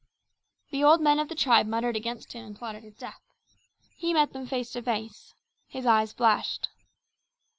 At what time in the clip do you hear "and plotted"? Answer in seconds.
2.43-2.83